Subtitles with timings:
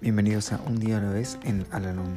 [0.00, 2.14] Bienvenidos a Un día a la vez en Alalón.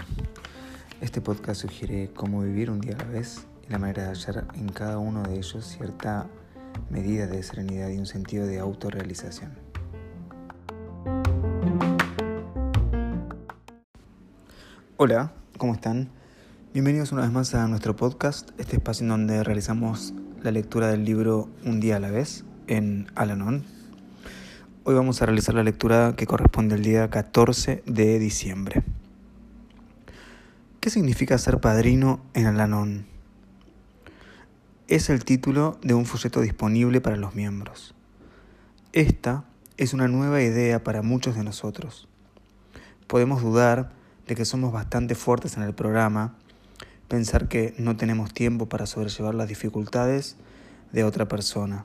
[1.01, 4.47] Este podcast sugiere cómo vivir un día a la vez y la manera de hallar
[4.53, 6.29] en cada uno de ellos cierta
[6.89, 9.51] medida de serenidad y un sentido de autorrealización.
[14.95, 16.07] Hola, ¿cómo están?
[16.71, 20.13] Bienvenidos una vez más a nuestro podcast, este espacio en donde realizamos
[20.43, 23.63] la lectura del libro Un día a la vez en Alanon.
[24.83, 28.81] Hoy vamos a realizar la lectura que corresponde al día 14 de diciembre.
[30.79, 33.05] ¿Qué significa ser padrino en Alanon?
[34.87, 37.93] Es el título de un folleto disponible para los miembros.
[38.93, 39.45] Esta
[39.77, 42.07] es una nueva idea para muchos de nosotros.
[43.05, 43.91] Podemos dudar
[44.25, 46.35] de que somos bastante fuertes en el programa,
[47.11, 50.37] pensar que no tenemos tiempo para sobrellevar las dificultades
[50.93, 51.83] de otra persona.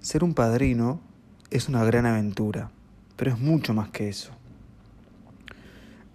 [0.00, 1.02] Ser un padrino
[1.50, 2.70] es una gran aventura,
[3.14, 4.32] pero es mucho más que eso.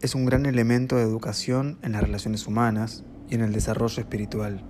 [0.02, 4.64] Es un gran elemento de educación en las relaciones humanas y en el desarrollo espiritual.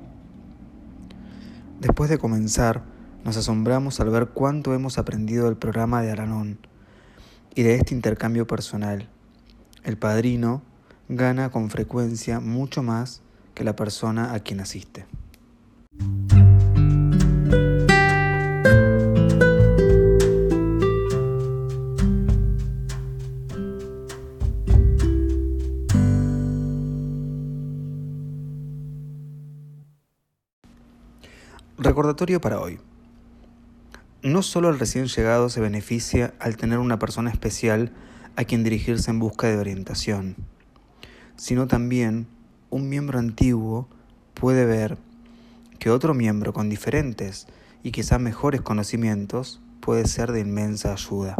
[1.79, 2.83] Después de comenzar,
[3.23, 6.59] nos asombramos al ver cuánto hemos aprendido del programa de Aranón
[7.55, 9.07] y de este intercambio personal.
[9.85, 10.63] El padrino
[11.09, 13.21] gana con frecuencia mucho más
[13.53, 15.05] que la persona a quien asiste.
[31.79, 32.79] Recordatorio para hoy.
[34.23, 37.93] No solo el recién llegado se beneficia al tener una persona especial
[38.35, 40.35] a quien dirigirse en busca de orientación,
[41.37, 42.27] sino también
[42.69, 43.87] un miembro antiguo
[44.33, 44.97] puede ver
[45.79, 47.47] que otro miembro con diferentes
[47.83, 51.35] y quizá mejores conocimientos puede ser de inmensa ayuda.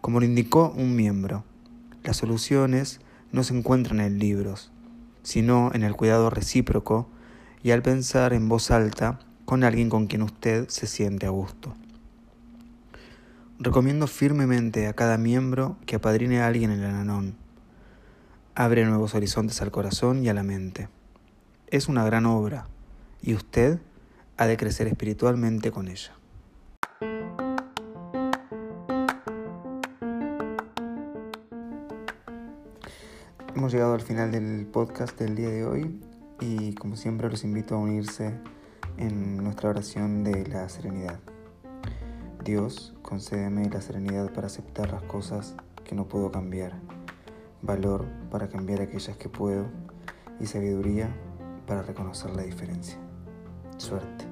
[0.00, 1.44] Como lo indicó un miembro,
[2.02, 4.72] las soluciones no se encuentran en libros,
[5.22, 7.08] sino en el cuidado recíproco
[7.62, 11.74] y al pensar en voz alta con alguien con quien usted se siente a gusto.
[13.58, 17.41] Recomiendo firmemente a cada miembro que apadrine a alguien en el ananón.
[18.54, 20.90] Abre nuevos horizontes al corazón y a la mente.
[21.68, 22.66] Es una gran obra
[23.22, 23.78] y usted
[24.36, 26.12] ha de crecer espiritualmente con ella.
[33.56, 35.98] Hemos llegado al final del podcast del día de hoy
[36.38, 38.34] y como siempre los invito a unirse
[38.98, 41.20] en nuestra oración de la serenidad.
[42.44, 46.74] Dios, concédeme la serenidad para aceptar las cosas que no puedo cambiar,
[47.62, 49.66] valor para cambiar aquellas que puedo
[50.40, 51.08] y sabiduría
[51.66, 52.98] para reconocer la diferencia.
[53.76, 54.31] Suerte.